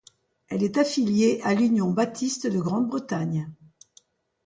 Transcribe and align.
Elle 0.47 0.63
est 0.63 0.79
affiliée 0.79 1.39
à 1.43 1.53
l’Union 1.53 1.91
baptiste 1.91 2.47
de 2.47 2.57
Grande-Bretagne. 2.59 3.51